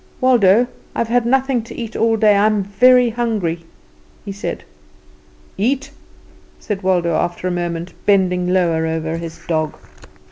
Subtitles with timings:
[0.19, 3.63] "Waldo, I've had nothing to eat all day I'm very hungry,"
[4.25, 4.63] he said.
[5.57, 5.91] "Eat!"
[6.59, 9.77] said Waldo after a moment, bending lower over his dog.